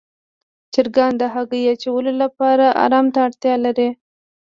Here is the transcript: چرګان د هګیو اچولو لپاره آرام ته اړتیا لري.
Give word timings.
چرګان 0.73 1.13
د 1.17 1.23
هګیو 1.33 1.69
اچولو 1.73 2.11
لپاره 2.21 2.65
آرام 2.83 3.05
ته 3.13 3.19
اړتیا 3.27 3.55
لري. 3.65 3.89